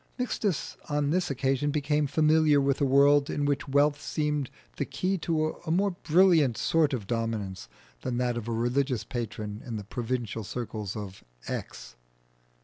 [0.17, 5.15] Mixtus on this occasion became familiar with a world in which wealth seemed the key
[5.19, 7.69] to a more brilliant sort of dominance
[8.01, 11.97] than that of a religious patron in the provincial circles of X.